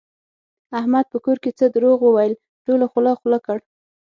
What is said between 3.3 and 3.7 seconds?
کړ.